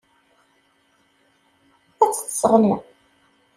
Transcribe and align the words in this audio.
Ad 2.03 2.09
tt-tesseɣli. 2.11 2.73